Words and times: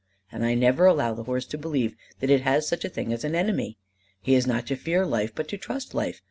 And 0.31 0.43
I 0.43 0.55
never 0.55 0.87
allow 0.87 1.13
the 1.13 1.25
horse 1.25 1.45
to 1.45 1.59
believe 1.59 1.95
that 2.21 2.31
it 2.31 2.41
has 2.41 2.67
such 2.67 2.83
a 2.83 2.89
thing 2.89 3.13
as 3.13 3.23
an 3.23 3.35
enemy. 3.35 3.77
He 4.19 4.33
is 4.33 4.47
not 4.47 4.65
to 4.65 4.75
fear 4.75 5.05
life, 5.05 5.35
but 5.35 5.47
to 5.49 5.57
trust 5.59 5.93
life. 5.93 6.19